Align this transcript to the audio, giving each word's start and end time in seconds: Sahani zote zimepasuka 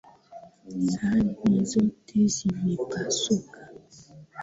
Sahani 0.89 1.57
zote 1.71 2.17
zimepasuka 2.35 3.59